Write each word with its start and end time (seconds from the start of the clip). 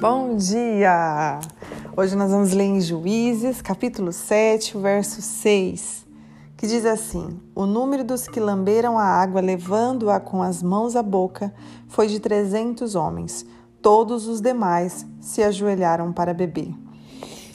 Bom 0.00 0.36
dia! 0.36 1.40
Hoje 1.96 2.14
nós 2.14 2.30
vamos 2.30 2.52
ler 2.52 2.66
em 2.66 2.80
Juízes, 2.80 3.60
capítulo 3.60 4.12
7, 4.12 4.78
verso 4.78 5.20
6, 5.20 6.06
que 6.56 6.68
diz 6.68 6.86
assim: 6.86 7.40
O 7.52 7.66
número 7.66 8.04
dos 8.04 8.28
que 8.28 8.38
lamberam 8.38 8.96
a 8.96 9.02
água, 9.02 9.40
levando-a 9.40 10.20
com 10.20 10.40
as 10.40 10.62
mãos 10.62 10.94
à 10.94 11.02
boca, 11.02 11.52
foi 11.88 12.06
de 12.06 12.20
trezentos 12.20 12.94
homens. 12.94 13.44
Todos 13.82 14.28
os 14.28 14.40
demais 14.40 15.04
se 15.20 15.42
ajoelharam 15.42 16.12
para 16.12 16.32
beber. 16.32 16.72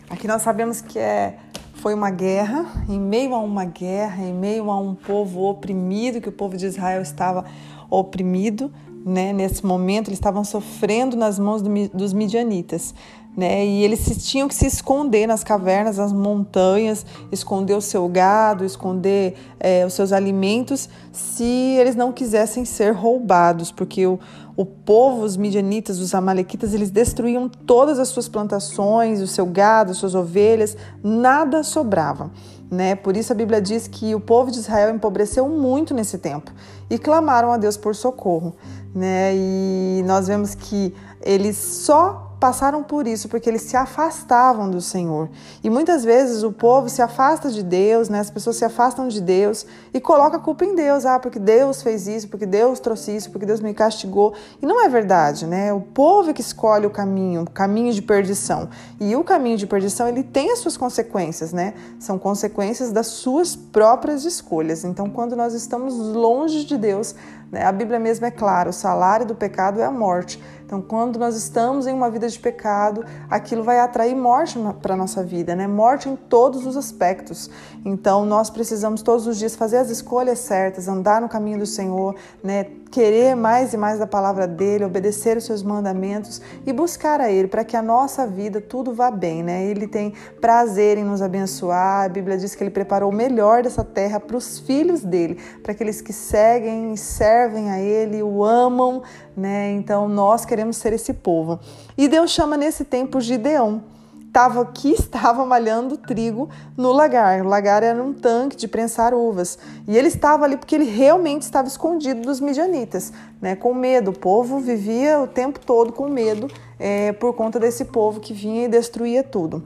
Aqui 0.09 0.27
nós 0.27 0.41
sabemos 0.41 0.81
que 0.81 0.99
é, 0.99 1.39
foi 1.75 1.93
uma 1.93 2.09
guerra, 2.09 2.65
em 2.89 2.99
meio 2.99 3.33
a 3.35 3.39
uma 3.39 3.63
guerra, 3.63 4.21
em 4.21 4.33
meio 4.33 4.69
a 4.69 4.77
um 4.77 4.95
povo 4.95 5.43
oprimido, 5.43 6.19
que 6.19 6.27
o 6.27 6.33
povo 6.33 6.57
de 6.57 6.65
Israel 6.65 7.01
estava 7.01 7.45
oprimido, 7.89 8.69
né? 9.05 9.33
Nesse 9.33 9.65
momento, 9.65 10.07
eles 10.07 10.17
estavam 10.17 10.43
sofrendo 10.43 11.15
nas 11.15 11.37
mãos 11.37 11.61
do, 11.61 11.69
dos 11.93 12.13
midianitas. 12.13 12.93
Né? 13.35 13.65
E 13.65 13.83
eles 13.83 14.05
tinham 14.25 14.47
que 14.47 14.53
se 14.53 14.67
esconder 14.67 15.25
nas 15.25 15.43
cavernas, 15.43 15.97
nas 15.97 16.13
montanhas, 16.13 17.03
esconder 17.31 17.73
o 17.73 17.81
seu 17.81 18.07
gado, 18.07 18.63
esconder 18.63 19.35
é, 19.59 19.83
os 19.85 19.93
seus 19.93 20.11
alimentos, 20.11 20.87
se 21.11 21.43
eles 21.43 21.95
não 21.95 22.11
quisessem 22.11 22.63
ser 22.63 22.91
roubados, 22.91 23.71
porque 23.71 24.05
o, 24.05 24.19
o 24.55 24.63
povo, 24.63 25.23
os 25.23 25.35
midianitas, 25.35 25.99
os 25.99 26.13
amalequitas, 26.13 26.75
eles 26.75 26.91
destruíam 26.91 27.49
todas 27.49 27.97
as 27.97 28.09
suas 28.09 28.29
plantações, 28.29 29.19
o 29.19 29.27
seu 29.27 29.47
gado, 29.47 29.91
as 29.91 29.97
suas 29.97 30.13
ovelhas, 30.13 30.77
nada 31.03 31.63
sobrava. 31.63 32.31
Né? 32.69 32.95
Por 32.95 33.17
isso 33.17 33.31
a 33.33 33.35
Bíblia 33.35 33.61
diz 33.61 33.87
que 33.87 34.13
o 34.13 34.19
povo 34.19 34.51
de 34.51 34.59
Israel 34.59 34.93
empobreceu 34.93 35.47
muito 35.49 35.93
nesse 35.93 36.17
tempo 36.17 36.51
e 36.89 36.99
clamaram 36.99 37.51
a 37.51 37.57
Deus 37.57 37.77
por 37.77 37.95
socorro. 37.95 38.55
Né? 38.93 39.31
E 39.35 40.03
nós 40.05 40.27
vemos 40.27 40.53
que 40.53 40.93
eles 41.21 41.57
só 41.57 42.22
passaram 42.43 42.83
por 42.83 43.07
isso 43.07 43.29
porque 43.29 43.49
eles 43.49 43.61
se 43.61 43.77
afastavam 43.77 44.69
do 44.69 44.81
Senhor. 44.81 45.29
E 45.63 45.69
muitas 45.69 46.03
vezes 46.03 46.43
o 46.43 46.51
povo 46.51 46.89
se 46.89 47.01
afasta 47.01 47.49
de 47.49 47.63
Deus, 47.63 48.09
né? 48.09 48.19
As 48.19 48.29
pessoas 48.29 48.57
se 48.57 48.65
afastam 48.65 49.07
de 49.07 49.21
Deus 49.21 49.65
e 49.93 50.01
coloca 50.01 50.35
a 50.35 50.39
culpa 50.41 50.65
em 50.65 50.75
Deus, 50.75 51.05
ah, 51.05 51.17
porque 51.19 51.39
Deus 51.39 51.81
fez 51.81 52.05
isso, 52.05 52.27
porque 52.27 52.45
Deus 52.45 52.81
trouxe 52.81 53.15
isso, 53.15 53.31
porque 53.31 53.45
Deus 53.45 53.61
me 53.61 53.73
castigou. 53.73 54.33
E 54.61 54.65
não 54.65 54.83
é 54.83 54.89
verdade, 54.89 55.47
né? 55.47 55.71
O 55.71 55.79
povo 55.79 56.31
é 56.31 56.33
que 56.33 56.41
escolhe 56.41 56.85
o 56.85 56.89
caminho, 56.89 57.43
o 57.43 57.49
caminho 57.49 57.93
de 57.93 58.01
perdição. 58.01 58.67
E 58.99 59.15
o 59.15 59.23
caminho 59.23 59.55
de 59.55 59.65
perdição, 59.65 60.09
ele 60.09 60.21
tem 60.21 60.51
as 60.51 60.59
suas 60.59 60.75
consequências, 60.75 61.53
né? 61.53 61.73
São 61.97 62.19
consequências 62.19 62.91
das 62.91 63.07
suas 63.07 63.55
próprias 63.55 64.25
escolhas. 64.25 64.83
Então, 64.83 65.09
quando 65.09 65.33
nós 65.33 65.53
estamos 65.53 65.97
longe 65.97 66.65
de 66.65 66.77
Deus, 66.77 67.15
né? 67.53 67.63
A 67.65 67.71
Bíblia 67.71 67.99
mesmo 67.99 68.25
é 68.25 68.31
clara: 68.31 68.71
o 68.71 68.73
salário 68.73 69.27
do 69.27 69.35
pecado 69.35 69.79
é 69.79 69.85
a 69.85 69.91
morte. 69.91 70.41
Então, 70.73 70.81
quando 70.81 71.19
nós 71.19 71.35
estamos 71.35 71.85
em 71.85 71.93
uma 71.93 72.09
vida 72.09 72.27
de 72.27 72.39
pecado, 72.39 73.05
aquilo 73.29 73.63
vai 73.63 73.79
atrair 73.79 74.15
morte 74.15 74.57
para 74.81 74.95
a 74.95 74.97
nossa 74.97 75.23
vida, 75.23 75.55
né? 75.55 75.67
Morte 75.67 76.09
em 76.09 76.15
todos 76.15 76.65
os 76.65 76.75
aspectos. 76.75 77.47
Então, 77.85 78.25
nós 78.25 78.49
precisamos 78.49 79.03
todos 79.03 79.27
os 79.27 79.37
dias 79.37 79.55
fazer 79.55 79.77
as 79.77 79.91
escolhas 79.91 80.39
certas, 80.39 80.87
andar 80.87 81.21
no 81.21 81.29
caminho 81.29 81.59
do 81.59 81.67
Senhor, 81.67 82.15
né? 82.43 82.71
Querer 82.93 83.35
mais 83.35 83.73
e 83.73 83.77
mais 83.77 83.97
da 83.97 84.05
palavra 84.05 84.45
dele, 84.45 84.85
obedecer 84.85 85.35
os 85.35 85.45
seus 85.45 85.63
mandamentos 85.63 86.39
e 86.63 86.71
buscar 86.71 87.19
a 87.19 87.31
ele 87.31 87.47
para 87.47 87.63
que 87.63 87.75
a 87.75 87.81
nossa 87.81 88.27
vida 88.27 88.61
tudo 88.61 88.93
vá 88.93 89.09
bem, 89.09 89.41
né? 89.41 89.65
Ele 89.65 89.87
tem 89.87 90.13
prazer 90.39 90.99
em 90.99 91.03
nos 91.03 91.19
abençoar. 91.19 92.05
A 92.05 92.09
Bíblia 92.09 92.37
diz 92.37 92.53
que 92.53 92.61
ele 92.61 92.69
preparou 92.69 93.09
o 93.09 93.15
melhor 93.15 93.63
dessa 93.63 93.83
terra 93.83 94.19
para 94.19 94.37
os 94.37 94.59
filhos 94.59 95.01
dele, 95.01 95.39
para 95.63 95.71
aqueles 95.71 96.01
que 96.01 96.13
seguem 96.13 96.93
e 96.93 96.97
servem 96.97 97.71
a 97.71 97.79
ele, 97.79 98.21
o 98.21 98.45
amam, 98.45 99.01
né? 99.35 99.71
Então 99.71 100.07
nós 100.07 100.45
queremos 100.45 100.77
ser 100.77 100.93
esse 100.93 101.15
povo. 101.15 101.59
E 101.97 102.07
Deus 102.07 102.29
chama 102.29 102.55
nesse 102.55 102.85
tempo 102.85 103.19
Gideão 103.19 103.92
estava 104.33 104.61
aqui, 104.61 104.93
estava 104.97 105.45
malhando 105.45 105.95
trigo 105.95 106.49
no 106.75 106.91
lagar. 106.91 107.45
O 107.45 107.47
lagar 107.47 107.83
era 107.83 108.03
um 108.03 108.11
tanque 108.11 108.57
de 108.57 108.67
prensar 108.67 109.13
uvas. 109.13 109.59
E 109.87 109.95
ele 109.95 110.07
estava 110.07 110.45
ali 110.45 110.57
porque 110.57 110.73
ele 110.73 110.85
realmente 110.85 111.43
estava 111.43 111.67
escondido 111.67 112.21
dos 112.21 112.39
midianitas, 112.39 113.13
né, 113.39 113.55
com 113.55 113.75
medo. 113.75 114.09
O 114.09 114.17
povo 114.17 114.59
vivia 114.59 115.19
o 115.19 115.27
tempo 115.27 115.59
todo 115.59 115.93
com 115.93 116.09
medo 116.09 116.47
é, 116.79 117.13
por 117.13 117.33
conta 117.33 117.59
desse 117.59 117.85
povo 117.85 118.19
que 118.19 118.33
vinha 118.33 118.65
e 118.65 118.67
destruía 118.67 119.23
tudo. 119.23 119.63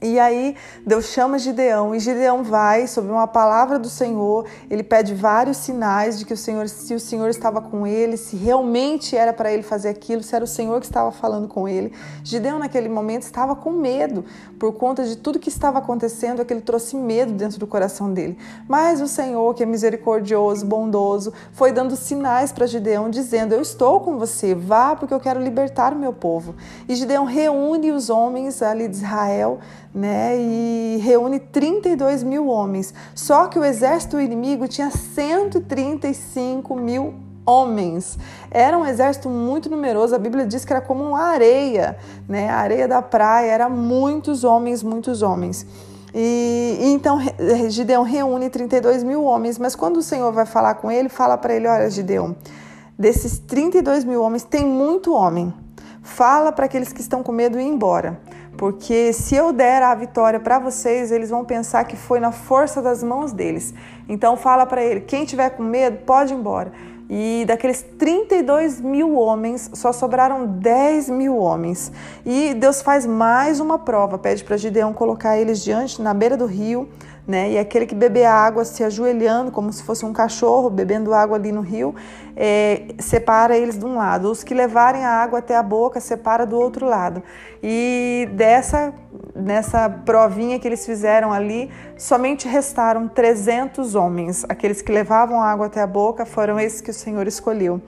E 0.00 0.18
aí 0.18 0.54
Deus 0.86 1.06
chama 1.06 1.38
Gideão 1.38 1.94
e 1.94 1.98
Gideão 1.98 2.44
vai 2.44 2.86
sobre 2.86 3.10
uma 3.10 3.26
palavra 3.26 3.78
do 3.78 3.88
Senhor. 3.88 4.46
Ele 4.70 4.82
pede 4.82 5.12
vários 5.12 5.56
sinais 5.56 6.18
de 6.18 6.24
que 6.24 6.32
o 6.32 6.36
Senhor, 6.36 6.68
se 6.68 6.94
o 6.94 7.00
Senhor 7.00 7.28
estava 7.28 7.60
com 7.60 7.86
ele, 7.86 8.16
se 8.16 8.36
realmente 8.36 9.16
era 9.16 9.32
para 9.32 9.52
ele 9.52 9.62
fazer 9.62 9.88
aquilo, 9.88 10.22
se 10.22 10.34
era 10.36 10.44
o 10.44 10.48
Senhor 10.48 10.78
que 10.78 10.86
estava 10.86 11.10
falando 11.10 11.48
com 11.48 11.68
ele. 11.68 11.92
Gideão 12.22 12.58
naquele 12.60 12.88
momento 12.88 13.22
estava 13.22 13.56
com 13.56 13.72
medo 13.72 14.24
por 14.58 14.72
conta 14.72 15.04
de 15.04 15.16
tudo 15.16 15.38
que 15.38 15.48
estava 15.48 15.78
acontecendo, 15.78 16.40
aquele 16.40 16.60
trouxe 16.60 16.94
medo 16.96 17.32
dentro 17.32 17.58
do 17.58 17.66
coração 17.66 18.12
dele. 18.12 18.38
Mas 18.68 19.00
o 19.00 19.08
Senhor, 19.08 19.52
que 19.54 19.62
é 19.62 19.66
misericordioso, 19.66 20.64
bondoso, 20.64 21.32
foi 21.52 21.72
dando 21.72 21.96
sinais 21.96 22.52
para 22.52 22.66
Gideão 22.66 23.10
dizendo: 23.10 23.52
"Eu 23.52 23.60
estou 23.60 24.00
com 24.00 24.16
você, 24.16 24.54
vá 24.54 24.94
porque 24.94 25.12
eu 25.12 25.20
quero 25.20 25.40
libertar 25.40 25.92
o 25.92 25.96
meu 25.98 26.12
povo". 26.12 26.54
E 26.88 26.94
Gideão 26.94 27.24
reúne 27.24 27.90
os 27.90 28.10
homens 28.10 28.62
ali 28.62 28.86
de 28.86 28.96
Israel 28.96 29.58
né, 29.94 30.36
e 30.38 31.00
reúne 31.02 31.38
32 31.40 32.22
mil 32.22 32.48
homens. 32.48 32.92
Só 33.14 33.46
que 33.46 33.58
o 33.58 33.64
exército 33.64 34.20
inimigo 34.20 34.68
tinha 34.68 34.90
135 34.90 36.76
mil 36.76 37.14
homens. 37.48 38.18
Era 38.50 38.76
um 38.76 38.84
exército 38.84 39.30
muito 39.30 39.70
numeroso. 39.70 40.14
A 40.14 40.18
Bíblia 40.18 40.46
diz 40.46 40.64
que 40.64 40.72
era 40.72 40.82
como 40.82 41.02
uma 41.02 41.22
areia, 41.22 41.96
né? 42.28 42.50
A 42.50 42.56
areia 42.56 42.86
da 42.86 43.00
praia. 43.00 43.50
Era 43.50 43.68
muitos 43.68 44.44
homens, 44.44 44.82
muitos 44.82 45.22
homens. 45.22 45.66
E, 46.14 46.78
e 46.80 46.92
então 46.92 47.18
Gideão 47.68 48.02
reúne 48.02 48.50
32 48.50 49.02
mil 49.02 49.24
homens. 49.24 49.58
Mas 49.58 49.74
quando 49.74 49.96
o 49.96 50.02
Senhor 50.02 50.30
vai 50.32 50.44
falar 50.44 50.74
com 50.74 50.90
ele, 50.90 51.08
fala 51.08 51.38
para 51.38 51.54
ele: 51.54 51.66
Olha, 51.66 51.88
Gideão, 51.88 52.36
desses 52.98 53.38
32 53.38 54.04
mil 54.04 54.22
homens 54.22 54.44
tem 54.44 54.66
muito 54.66 55.14
homem. 55.14 55.52
Fala 56.02 56.52
para 56.52 56.66
aqueles 56.66 56.92
que 56.92 57.00
estão 57.00 57.22
com 57.22 57.32
medo 57.32 57.58
ir 57.58 57.64
embora. 57.64 58.20
Porque 58.58 59.12
se 59.12 59.36
eu 59.36 59.52
der 59.52 59.84
a 59.84 59.94
vitória 59.94 60.40
para 60.40 60.58
vocês, 60.58 61.12
eles 61.12 61.30
vão 61.30 61.44
pensar 61.44 61.84
que 61.84 61.96
foi 61.96 62.18
na 62.18 62.32
força 62.32 62.82
das 62.82 63.04
mãos 63.04 63.32
deles. 63.32 63.72
Então 64.08 64.36
fala 64.36 64.66
para 64.66 64.82
ele, 64.82 65.00
quem 65.00 65.24
tiver 65.24 65.50
com 65.50 65.62
medo, 65.62 65.98
pode 65.98 66.34
ir 66.34 66.36
embora. 66.36 66.72
E 67.08 67.44
daqueles 67.46 67.82
32 67.96 68.80
mil 68.80 69.14
homens, 69.14 69.70
só 69.74 69.92
sobraram 69.92 70.44
10 70.44 71.08
mil 71.08 71.38
homens. 71.38 71.92
E 72.26 72.52
Deus 72.52 72.82
faz 72.82 73.06
mais 73.06 73.60
uma 73.60 73.78
prova, 73.78 74.18
pede 74.18 74.42
para 74.42 74.56
Gideão 74.56 74.92
colocar 74.92 75.38
eles 75.38 75.62
diante, 75.62 76.02
na 76.02 76.12
beira 76.12 76.36
do 76.36 76.44
rio, 76.44 76.88
né? 77.28 77.52
E 77.52 77.58
aquele 77.58 77.84
que 77.84 77.94
bebe 77.94 78.24
água 78.24 78.64
se 78.64 78.82
ajoelhando, 78.82 79.52
como 79.52 79.70
se 79.70 79.82
fosse 79.82 80.06
um 80.06 80.14
cachorro 80.14 80.70
bebendo 80.70 81.12
água 81.12 81.36
ali 81.36 81.52
no 81.52 81.60
rio, 81.60 81.94
é, 82.34 82.86
separa 82.98 83.54
eles 83.54 83.78
de 83.78 83.84
um 83.84 83.96
lado. 83.96 84.30
Os 84.30 84.42
que 84.42 84.54
levarem 84.54 85.04
a 85.04 85.10
água 85.10 85.40
até 85.40 85.54
a 85.54 85.62
boca, 85.62 86.00
separa 86.00 86.46
do 86.46 86.58
outro 86.58 86.86
lado. 86.86 87.22
E 87.62 88.26
dessa 88.32 88.94
nessa 89.36 89.90
provinha 89.90 90.58
que 90.58 90.66
eles 90.66 90.86
fizeram 90.86 91.30
ali, 91.32 91.70
somente 91.96 92.48
restaram 92.48 93.06
300 93.06 93.94
homens. 93.94 94.44
Aqueles 94.48 94.82
que 94.82 94.90
levavam 94.90 95.40
a 95.40 95.52
água 95.52 95.66
até 95.66 95.80
a 95.82 95.86
boca 95.86 96.24
foram 96.24 96.58
esses 96.58 96.80
que 96.80 96.90
o 96.90 96.94
Senhor 96.94 97.26
escolheu. 97.26 97.82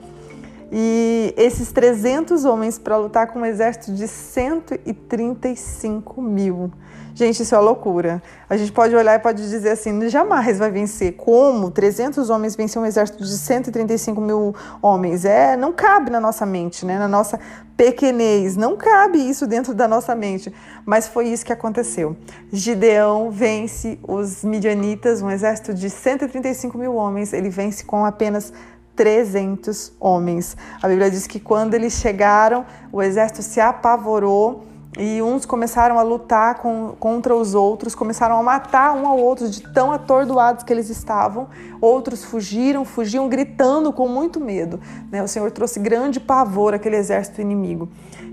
E 0.71 1.33
esses 1.35 1.71
300 1.71 2.45
homens 2.45 2.77
para 2.77 2.95
lutar 2.95 3.25
com 3.27 3.39
um 3.39 3.45
exército 3.45 3.91
de 3.91 4.07
135 4.07 6.21
mil. 6.21 6.71
Gente, 7.13 7.43
isso 7.43 7.53
é 7.53 7.59
loucura. 7.59 8.21
A 8.49 8.55
gente 8.55 8.71
pode 8.71 8.95
olhar 8.95 9.15
e 9.15 9.19
pode 9.19 9.41
dizer 9.41 9.71
assim, 9.71 10.09
jamais 10.09 10.57
vai 10.57 10.71
vencer. 10.71 11.13
Como 11.13 11.69
300 11.69 12.29
homens 12.29 12.55
vencer 12.55 12.81
um 12.81 12.85
exército 12.85 13.23
de 13.23 13.37
135 13.37 14.21
mil 14.21 14.55
homens? 14.81 15.25
É, 15.25 15.57
não 15.57 15.73
cabe 15.73 16.09
na 16.09 16.19
nossa 16.19 16.45
mente, 16.45 16.85
né? 16.85 16.97
na 16.97 17.07
nossa 17.07 17.39
pequenez. 17.75 18.55
Não 18.55 18.77
cabe 18.77 19.17
isso 19.17 19.45
dentro 19.45 19.73
da 19.73 19.87
nossa 19.87 20.15
mente. 20.15 20.53
Mas 20.85 21.07
foi 21.07 21.27
isso 21.27 21.45
que 21.45 21.51
aconteceu. 21.51 22.15
Gideão 22.51 23.29
vence 23.29 23.99
os 24.07 24.43
midianitas, 24.43 25.21
um 25.21 25.29
exército 25.29 25.73
de 25.73 25.89
135 25.89 26.77
mil 26.77 26.95
homens. 26.95 27.33
Ele 27.33 27.49
vence 27.49 27.83
com 27.83 28.05
apenas 28.05 28.53
300 28.95 29.93
homens. 29.99 30.55
A 30.81 30.87
Bíblia 30.87 31.09
diz 31.09 31.27
que 31.27 31.39
quando 31.39 31.73
eles 31.73 31.93
chegaram, 31.93 32.65
o 32.91 33.01
exército 33.01 33.41
se 33.41 33.59
apavorou 33.59 34.70
e 34.97 35.21
uns 35.21 35.45
começaram 35.45 35.97
a 35.97 36.01
lutar 36.01 36.55
com, 36.55 36.93
contra 36.99 37.33
os 37.33 37.55
outros, 37.55 37.95
começaram 37.95 38.37
a 38.37 38.43
matar 38.43 38.93
um 38.93 39.07
ao 39.07 39.17
outro 39.17 39.49
de 39.49 39.61
tão 39.61 39.89
atordoados 39.91 40.63
que 40.65 40.73
eles 40.73 40.89
estavam. 40.89 41.47
Outros 41.79 42.25
fugiram, 42.25 42.83
fugiam 42.83 43.29
gritando 43.29 43.93
com 43.93 44.07
muito 44.09 44.39
medo. 44.39 44.81
Né? 45.09 45.23
O 45.23 45.27
Senhor 45.29 45.49
trouxe 45.51 45.79
grande 45.79 46.19
pavor 46.19 46.73
àquele 46.73 46.97
exército 46.97 47.39
inimigo. 47.39 47.87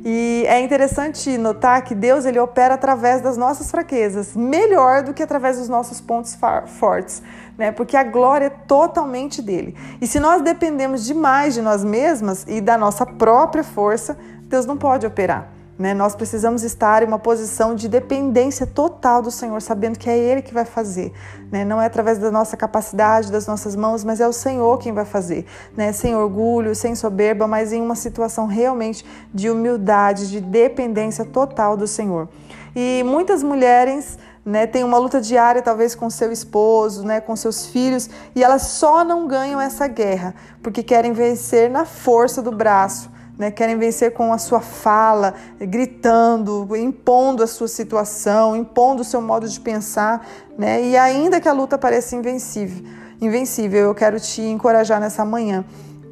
E 0.04 0.44
é 0.48 0.60
interessante 0.60 1.38
notar 1.38 1.82
que 1.82 1.94
Deus 1.94 2.24
ele 2.24 2.40
opera 2.40 2.74
através 2.74 3.20
das 3.20 3.36
nossas 3.36 3.70
fraquezas, 3.70 4.34
melhor 4.34 5.02
do 5.02 5.14
que 5.14 5.22
através 5.22 5.58
dos 5.58 5.68
nossos 5.68 6.00
pontos 6.00 6.36
fortes, 6.66 7.22
né? 7.56 7.72
Porque 7.72 7.96
a 7.96 8.04
glória 8.04 8.46
é 8.46 8.50
totalmente 8.50 9.40
dele. 9.42 9.76
E 10.00 10.06
se 10.06 10.18
nós 10.18 10.42
dependemos 10.42 11.04
demais 11.04 11.54
de 11.54 11.62
nós 11.62 11.84
mesmas 11.84 12.44
e 12.48 12.60
da 12.60 12.76
nossa 12.76 13.06
própria 13.06 13.62
força, 13.62 14.16
Deus 14.42 14.66
não 14.66 14.76
pode 14.76 15.06
operar. 15.06 15.57
Né? 15.78 15.94
Nós 15.94 16.16
precisamos 16.16 16.64
estar 16.64 17.04
em 17.04 17.06
uma 17.06 17.20
posição 17.20 17.74
de 17.74 17.88
dependência 17.88 18.66
total 18.66 19.22
do 19.22 19.30
Senhor, 19.30 19.62
sabendo 19.62 19.96
que 19.96 20.10
é 20.10 20.18
Ele 20.18 20.42
que 20.42 20.52
vai 20.52 20.64
fazer. 20.64 21.12
Né? 21.52 21.64
Não 21.64 21.80
é 21.80 21.86
através 21.86 22.18
da 22.18 22.32
nossa 22.32 22.56
capacidade, 22.56 23.30
das 23.30 23.46
nossas 23.46 23.76
mãos, 23.76 24.02
mas 24.02 24.20
é 24.20 24.26
o 24.26 24.32
Senhor 24.32 24.76
quem 24.78 24.92
vai 24.92 25.04
fazer. 25.04 25.46
Né? 25.76 25.92
Sem 25.92 26.16
orgulho, 26.16 26.74
sem 26.74 26.96
soberba, 26.96 27.46
mas 27.46 27.72
em 27.72 27.80
uma 27.80 27.94
situação 27.94 28.46
realmente 28.46 29.06
de 29.32 29.48
humildade, 29.48 30.28
de 30.28 30.40
dependência 30.40 31.24
total 31.24 31.76
do 31.76 31.86
Senhor. 31.86 32.28
E 32.74 33.04
muitas 33.04 33.42
mulheres 33.44 34.18
né, 34.44 34.66
têm 34.66 34.82
uma 34.82 34.98
luta 34.98 35.20
diária, 35.20 35.62
talvez 35.62 35.94
com 35.94 36.10
seu 36.10 36.32
esposo, 36.32 37.04
né, 37.04 37.20
com 37.20 37.36
seus 37.36 37.66
filhos, 37.66 38.10
e 38.34 38.42
elas 38.42 38.62
só 38.62 39.04
não 39.04 39.28
ganham 39.28 39.60
essa 39.60 39.86
guerra 39.86 40.34
porque 40.60 40.82
querem 40.82 41.12
vencer 41.12 41.70
na 41.70 41.84
força 41.84 42.42
do 42.42 42.50
braço 42.50 43.10
né, 43.38 43.50
querem 43.52 43.78
vencer 43.78 44.12
com 44.12 44.32
a 44.32 44.38
sua 44.38 44.60
fala, 44.60 45.34
gritando, 45.60 46.68
impondo 46.76 47.42
a 47.42 47.46
sua 47.46 47.68
situação, 47.68 48.56
impondo 48.56 49.02
o 49.02 49.04
seu 49.04 49.22
modo 49.22 49.48
de 49.48 49.60
pensar, 49.60 50.26
né, 50.58 50.82
e 50.82 50.96
ainda 50.96 51.40
que 51.40 51.48
a 51.48 51.52
luta 51.52 51.78
pareça 51.78 52.16
invencível, 52.16 52.84
invencível, 53.20 53.80
eu 53.80 53.94
quero 53.94 54.18
te 54.18 54.42
encorajar 54.42 55.00
nessa 55.00 55.24
manhã 55.24 55.64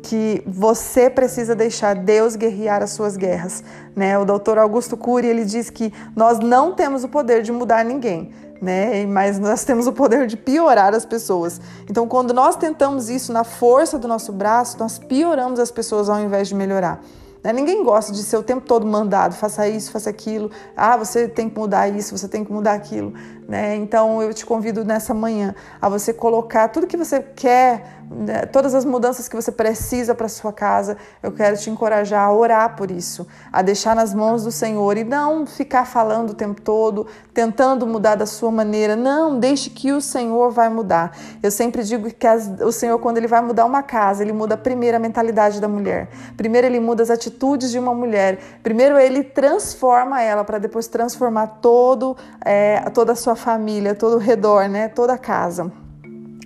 que 0.02 0.40
você 0.46 1.10
precisa 1.10 1.52
deixar 1.56 1.96
Deus 1.96 2.36
guerrear 2.36 2.80
as 2.80 2.90
suas 2.90 3.16
guerras, 3.16 3.64
né? 3.94 4.16
O 4.16 4.24
doutor 4.24 4.56
Augusto 4.56 4.96
Cury, 4.96 5.26
ele 5.26 5.44
diz 5.44 5.68
que 5.68 5.92
nós 6.14 6.38
não 6.38 6.76
temos 6.76 7.02
o 7.02 7.08
poder 7.08 7.42
de 7.42 7.50
mudar 7.50 7.84
ninguém, 7.84 8.30
né? 8.60 9.04
Mas 9.06 9.38
nós 9.38 9.64
temos 9.64 9.86
o 9.86 9.92
poder 9.92 10.26
de 10.26 10.36
piorar 10.36 10.94
as 10.94 11.04
pessoas. 11.04 11.60
Então, 11.88 12.06
quando 12.06 12.32
nós 12.32 12.56
tentamos 12.56 13.08
isso 13.08 13.32
na 13.32 13.44
força 13.44 13.98
do 13.98 14.08
nosso 14.08 14.32
braço, 14.32 14.78
nós 14.78 14.98
pioramos 14.98 15.58
as 15.58 15.70
pessoas 15.70 16.08
ao 16.08 16.20
invés 16.20 16.48
de 16.48 16.54
melhorar. 16.54 17.00
Né? 17.46 17.52
Ninguém 17.52 17.84
gosta 17.84 18.12
de 18.12 18.24
ser 18.24 18.36
o 18.36 18.42
tempo 18.42 18.66
todo 18.66 18.84
mandado, 18.84 19.32
faça 19.34 19.68
isso, 19.68 19.92
faça 19.92 20.10
aquilo. 20.10 20.50
Ah, 20.76 20.96
você 20.96 21.28
tem 21.28 21.48
que 21.48 21.56
mudar 21.56 21.88
isso, 21.88 22.16
você 22.16 22.26
tem 22.26 22.44
que 22.44 22.52
mudar 22.52 22.72
aquilo. 22.72 23.12
Né? 23.48 23.76
Então, 23.76 24.20
eu 24.20 24.34
te 24.34 24.44
convido 24.44 24.84
nessa 24.84 25.14
manhã 25.14 25.54
a 25.80 25.88
você 25.88 26.12
colocar 26.12 26.68
tudo 26.68 26.86
que 26.86 26.96
você 26.96 27.20
quer 27.20 27.96
né, 28.10 28.46
todas 28.46 28.74
as 28.74 28.84
mudanças 28.84 29.28
que 29.28 29.34
você 29.34 29.50
precisa 29.50 30.14
para 30.14 30.28
sua 30.28 30.52
casa, 30.52 30.96
eu 31.22 31.32
quero 31.32 31.56
te 31.56 31.68
encorajar 31.68 32.24
a 32.24 32.32
orar 32.32 32.76
por 32.76 32.90
isso, 32.90 33.26
a 33.52 33.62
deixar 33.62 33.96
nas 33.96 34.14
mãos 34.14 34.44
do 34.44 34.52
Senhor 34.52 34.96
e 34.96 35.04
não 35.04 35.46
ficar 35.46 35.84
falando 35.84 36.30
o 36.30 36.34
tempo 36.34 36.60
todo, 36.60 37.06
tentando 37.34 37.86
mudar 37.86 38.14
da 38.14 38.26
sua 38.26 38.50
maneira. 38.50 38.94
Não, 38.94 39.38
deixe 39.38 39.70
que 39.70 39.92
o 39.92 40.00
Senhor 40.00 40.50
vai 40.50 40.68
mudar. 40.68 41.16
Eu 41.42 41.50
sempre 41.50 41.82
digo 41.82 42.08
que 42.12 42.26
as, 42.26 42.48
o 42.60 42.70
Senhor, 42.70 42.98
quando 42.98 43.18
ele 43.18 43.26
vai 43.26 43.42
mudar 43.42 43.64
uma 43.64 43.82
casa, 43.82 44.22
ele 44.22 44.32
muda 44.32 44.56
primeiro 44.56 44.96
a 44.96 45.00
mentalidade 45.00 45.60
da 45.60 45.68
mulher. 45.68 46.08
Primeiro 46.36 46.66
ele 46.66 46.80
muda 46.80 47.02
as 47.02 47.10
atitudes 47.10 47.70
de 47.70 47.78
uma 47.78 47.94
mulher. 47.94 48.38
Primeiro 48.62 48.98
ele 48.98 49.24
transforma 49.24 50.22
ela 50.22 50.44
para 50.44 50.58
depois 50.58 50.86
transformar 50.86 51.58
todo, 51.60 52.16
é, 52.44 52.88
toda 52.90 53.12
a 53.12 53.16
sua 53.16 53.34
família, 53.36 53.94
todo 53.94 54.16
o 54.16 54.18
redor, 54.18 54.68
né, 54.68 54.88
toda 54.88 55.12
a 55.12 55.18
casa. 55.18 55.70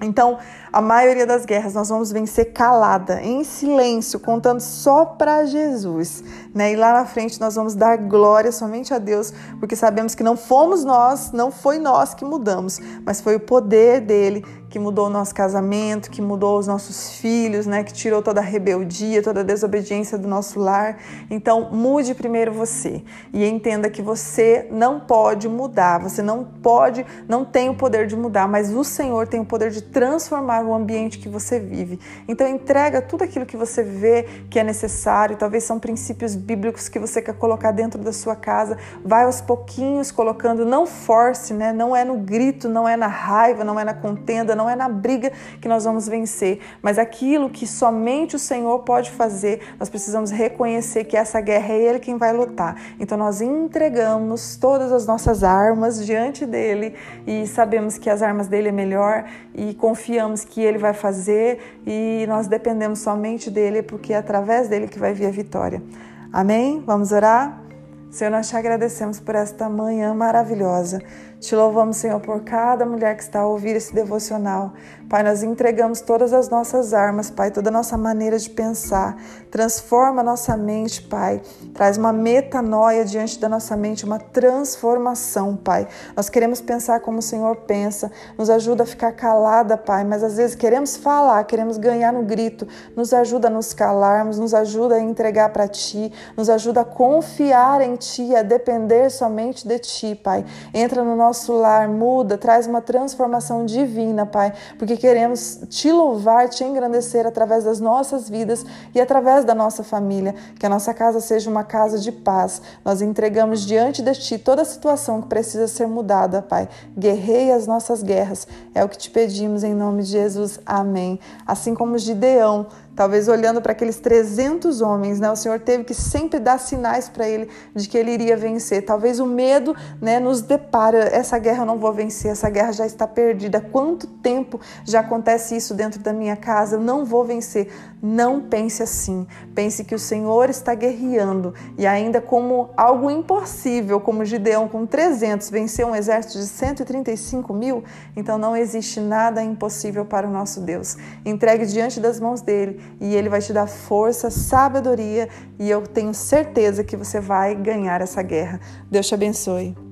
Então, 0.03 0.39
a 0.73 0.81
maioria 0.81 1.27
das 1.27 1.45
guerras 1.45 1.75
nós 1.75 1.91
vamos 1.91 2.11
vencer 2.11 2.53
calada, 2.53 3.21
em 3.21 3.45
silêncio, 3.45 4.19
contando 4.19 4.61
só 4.61 5.05
para 5.05 5.45
Jesus, 5.45 6.25
né? 6.55 6.73
E 6.73 6.76
lá 6.76 6.93
na 6.93 7.06
frente 7.06 7.41
nós 7.41 7.55
vamos 7.55 7.75
dar 7.75 7.97
glória 7.97 8.52
somente 8.52 8.93
a 8.93 8.99
Deus, 8.99 9.32
porque 9.58 9.76
sabemos 9.76 10.14
que 10.14 10.23
não 10.23 10.37
fomos 10.37 10.85
nós, 10.85 11.32
não 11.32 11.50
foi 11.50 11.79
nós 11.79 12.14
que 12.14 12.25
mudamos, 12.25 12.81
mas 13.05 13.20
foi 13.20 13.37
o 13.37 13.41
poder 13.41 14.00
dele 14.00 14.44
que 14.70 14.79
mudou 14.79 15.08
o 15.08 15.11
nosso 15.11 15.35
casamento, 15.35 16.11
que 16.11 16.23
mudou 16.23 16.56
os 16.56 16.67
nossos 16.67 17.17
filhos, 17.17 17.67
né? 17.67 17.82
Que 17.82 17.93
tirou 17.93 18.23
toda 18.23 18.41
a 18.41 18.43
rebeldia, 18.43 19.20
toda 19.20 19.41
a 19.41 19.43
desobediência 19.43 20.17
do 20.17 20.29
nosso 20.29 20.61
lar. 20.61 20.99
Então, 21.29 21.70
mude 21.73 22.14
primeiro 22.14 22.53
você 22.53 23.03
e 23.32 23.44
entenda 23.44 23.91
que 23.91 24.00
você 24.00 24.69
não 24.70 25.00
pode 25.00 25.49
mudar, 25.49 25.99
você 25.99 26.23
não 26.23 26.44
pode, 26.44 27.05
não 27.29 27.44
tem 27.44 27.69
o 27.69 27.75
poder 27.75 28.06
de 28.06 28.17
mudar, 28.17 28.46
mas 28.46 28.73
o 28.73 28.85
Senhor 28.85 29.26
tem 29.26 29.41
o 29.41 29.44
poder 29.44 29.70
de 29.70 29.82
transformar 29.82 30.64
o 30.64 30.73
ambiente 30.73 31.19
que 31.19 31.29
você 31.29 31.58
vive. 31.58 31.99
Então, 32.29 32.46
entrega 32.46 33.03
tudo 33.03 33.25
aquilo 33.25 33.44
que 33.44 33.56
você 33.56 33.82
vê 33.82 34.23
que 34.49 34.58
é 34.58 34.62
necessário, 34.62 35.37
talvez 35.37 35.64
são 35.64 35.81
princípios 35.81 36.37
bíblicos 36.41 36.89
que 36.89 36.99
você 36.99 37.21
quer 37.23 37.35
colocar 37.35 37.71
dentro 37.71 38.01
da 38.03 38.13
sua 38.13 38.35
casa, 38.35 38.77
vai 39.05 39.25
aos 39.25 39.41
pouquinhos 39.41 40.11
colocando, 40.11 40.65
não 40.65 40.87
force, 40.87 41.53
né? 41.53 41.73
Não 41.73 41.95
é 41.95 42.05
no 42.05 42.17
grito, 42.17 42.69
não 42.69 42.89
é 42.89 42.97
na 42.97 43.07
raiva, 43.07 43.63
não 43.65 43.79
é 43.79 43.85
na 43.85 43.95
contenda, 43.95 44.55
não 44.57 44.69
é 44.69 44.75
na 44.75 44.89
briga 44.89 45.31
que 45.61 45.69
nós 45.69 45.85
vamos 45.85 46.09
vencer, 46.09 46.61
mas 46.83 46.99
aquilo 46.99 47.51
que 47.51 47.67
somente 47.67 48.37
o 48.37 48.39
Senhor 48.39 48.81
pode 48.81 49.11
fazer, 49.11 49.61
nós 49.79 49.89
precisamos 49.89 50.31
reconhecer 50.31 51.05
que 51.05 51.17
essa 51.17 51.41
guerra 51.41 51.75
é 51.75 51.79
Ele 51.79 51.99
quem 51.99 52.17
vai 52.17 52.33
lutar. 52.33 52.77
Então 52.99 53.17
nós 53.17 53.41
entregamos 53.41 54.57
todas 54.57 54.93
as 54.93 55.07
nossas 55.07 55.45
armas 55.45 56.05
diante 56.05 56.47
dele 56.47 56.95
e 57.27 57.47
sabemos 57.47 57.99
que 57.99 58.09
as 58.09 58.23
armas 58.23 58.49
dele 58.49 58.69
é 58.69 58.73
melhor 58.73 59.25
e 59.55 59.75
confiamos 59.75 60.45
que 60.45 60.61
Ele 60.61 60.79
vai 60.79 60.95
fazer 60.95 61.81
e 61.87 62.25
nós 62.29 62.47
dependemos 62.47 63.01
somente 63.01 63.51
dele 63.51 63.83
porque 63.83 64.13
é 64.13 64.17
através 64.17 64.69
dele 64.69 64.89
que 64.89 64.99
vai 64.99 65.13
vir 65.13 65.27
a 65.27 65.31
vitória. 65.31 65.83
Amém? 66.32 66.81
Vamos 66.87 67.11
orar? 67.11 67.61
Senhor, 68.09 68.31
nós 68.31 68.49
te 68.49 68.56
agradecemos 68.56 69.19
por 69.19 69.35
esta 69.35 69.69
manhã 69.69 70.15
maravilhosa. 70.15 71.03
Te 71.41 71.57
louvamos, 71.57 71.97
Senhor, 71.97 72.21
por 72.21 72.43
cada 72.43 72.85
mulher 72.85 73.17
que 73.17 73.23
está 73.23 73.41
a 73.41 73.47
ouvir 73.47 73.75
esse 73.75 73.95
devocional. 73.95 74.75
Pai, 75.09 75.23
nós 75.23 75.43
entregamos 75.43 76.03
todas 76.03 76.35
as 76.35 76.51
nossas 76.51 76.93
armas, 76.93 77.31
Pai, 77.31 77.51
toda 77.51 77.71
a 77.71 77.73
nossa 77.73 77.97
maneira 77.97 78.39
de 78.39 78.49
pensar. 78.49 79.17
Transforma 79.51 80.21
a 80.21 80.25
nossa 80.25 80.57
mente, 80.57 81.03
Pai. 81.03 81.41
Traz 81.75 81.97
uma 81.97 82.13
metanoia 82.13 83.05
diante 83.07 83.41
da 83.41 83.49
nossa 83.49 83.75
mente, 83.75 84.05
uma 84.05 84.19
transformação, 84.19 85.57
Pai. 85.57 85.89
Nós 86.15 86.29
queremos 86.29 86.61
pensar 86.61 87.01
como 87.01 87.19
o 87.19 87.23
Senhor 87.23 87.57
pensa. 87.57 88.13
Nos 88.39 88.51
ajuda 88.51 88.83
a 88.83 88.87
ficar 88.87 89.13
calada, 89.13 89.79
Pai, 89.79 90.05
mas 90.05 90.23
às 90.23 90.37
vezes 90.37 90.55
queremos 90.55 90.97
falar, 90.97 91.43
queremos 91.45 91.79
ganhar 91.79 92.13
no 92.13 92.23
grito. 92.23 92.69
Nos 92.95 93.15
ajuda 93.15 93.49
a 93.49 93.51
nos 93.51 93.73
calarmos, 93.73 94.39
nos 94.39 94.53
ajuda 94.53 94.97
a 94.97 95.01
entregar 95.01 95.49
para 95.49 95.67
Ti, 95.67 96.13
nos 96.37 96.51
ajuda 96.51 96.83
a 96.83 96.85
confiar 96.85 97.81
em 97.81 97.97
Ti, 97.97 98.37
a 98.37 98.43
depender 98.43 99.11
somente 99.11 99.67
de 99.67 99.79
Ti, 99.79 100.15
Pai. 100.15 100.45
Entra 100.73 101.03
no 101.03 101.17
nosso 101.17 101.30
nosso 101.31 101.53
lar 101.53 101.88
muda, 101.88 102.37
traz 102.37 102.67
uma 102.67 102.81
transformação 102.81 103.65
divina, 103.65 104.27
Pai, 104.27 104.53
porque 104.77 104.97
queremos 104.97 105.61
te 105.69 105.93
louvar, 105.93 106.49
te 106.49 106.65
engrandecer 106.65 107.25
através 107.25 107.62
das 107.62 107.79
nossas 107.79 108.29
vidas 108.29 108.67
e 108.93 109.00
através 109.00 109.44
da 109.44 109.55
nossa 109.55 109.85
família. 109.85 110.34
Que 110.58 110.67
a 110.67 110.69
nossa 110.69 110.93
casa 110.93 111.20
seja 111.20 111.49
uma 111.49 111.63
casa 111.63 112.01
de 112.01 112.10
paz. 112.10 112.60
Nós 112.84 113.01
entregamos 113.01 113.60
diante 113.60 114.03
de 114.03 114.13
Ti 114.13 114.39
toda 114.39 114.63
a 114.63 114.65
situação 114.65 115.22
que 115.22 115.29
precisa 115.29 115.69
ser 115.69 115.87
mudada, 115.87 116.43
Pai. 116.43 116.69
Guerreie 116.99 117.53
as 117.53 117.65
nossas 117.65 118.03
guerras. 118.03 118.49
É 118.75 118.84
o 118.84 118.89
que 118.89 118.99
te 118.99 119.08
pedimos 119.08 119.63
em 119.63 119.72
nome 119.72 120.03
de 120.03 120.08
Jesus. 120.08 120.58
Amém. 120.67 121.20
Assim 121.46 121.77
como 121.77 121.96
Gideão 121.96 122.67
Talvez 122.94 123.29
olhando 123.29 123.63
para 123.63 123.73
aqueles 123.73 123.99
300 123.99 124.81
homens, 124.81 125.19
né, 125.20 125.31
o 125.31 125.37
Senhor 125.37 125.59
teve 125.61 125.85
que 125.85 125.94
sempre 125.94 126.39
dar 126.39 126.59
sinais 126.59 127.09
para 127.09 127.29
ele 127.29 127.49
de 127.75 127.89
que 127.89 127.97
ele 127.97 128.11
iria 128.11 128.37
vencer. 128.37 128.85
Talvez 128.85 129.20
o 129.20 129.27
medo, 129.27 129.75
né, 130.01 130.19
nos 130.19 130.43
depara, 130.43 130.99
essa 130.99 131.39
guerra 131.39 131.63
eu 131.63 131.67
não 131.67 131.79
vou 131.79 131.93
vencer, 131.93 132.32
essa 132.32 132.51
guerra 132.51 132.73
já 132.73 132.85
está 132.85 133.06
perdida. 133.06 133.61
Quanto 133.61 134.06
tempo 134.06 134.61
já 134.85 135.01
acontece 135.01 135.56
isso 135.56 135.73
dentro 135.73 136.01
da 136.01 136.13
minha 136.13 136.37
casa? 136.37 136.77
Eu 136.77 136.81
não 136.81 137.05
vou 137.05 137.25
vencer. 137.25 137.73
Não 138.03 138.41
pense 138.41 138.83
assim. 138.83 139.27
Pense 139.55 139.85
que 139.85 139.95
o 139.95 139.99
Senhor 139.99 140.49
está 140.49 140.75
guerreando 140.75 141.55
e 141.77 141.87
ainda 141.87 142.21
como 142.21 142.71
algo 142.77 143.11
impossível, 143.11 144.01
como 144.01 144.25
Gideão 144.25 144.69
com 144.69 144.87
300 144.87 145.51
venceu 145.51 145.89
um 145.89 145.95
exército 145.95 146.39
de 146.39 146.47
135 146.47 147.53
mil, 147.53 147.85
então 148.17 148.39
não 148.39 148.57
existe 148.57 149.01
nada 149.01 149.43
impossível 149.43 150.05
para 150.05 150.27
o 150.27 150.31
nosso 150.31 150.61
Deus. 150.61 150.97
Entregue 151.25 151.67
diante 151.67 152.01
das 152.01 152.19
mãos 152.19 152.41
dele 152.41 152.81
e 153.01 153.15
Ele 153.15 153.29
vai 153.29 153.41
te 153.41 153.53
dar 153.53 153.67
força, 153.67 154.31
sabedoria 154.31 155.29
e 155.59 155.69
eu 155.69 155.83
tenho 155.83 156.15
certeza 156.15 156.83
que 156.83 156.97
você 156.97 157.21
vai 157.21 157.55
ganhar 157.55 158.01
essa 158.01 158.23
guerra. 158.23 158.61
Deus 158.91 159.07
te 159.07 159.15
abençoe. 159.15 159.90